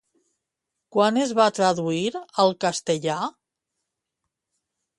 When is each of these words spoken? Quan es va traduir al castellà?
Quan 0.95 1.19
es 1.23 1.33
va 1.41 1.45
traduir 1.59 2.09
al 2.45 2.55
castellà? 2.65 3.19